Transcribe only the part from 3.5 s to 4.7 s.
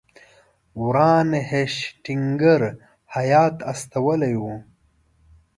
استولی وو.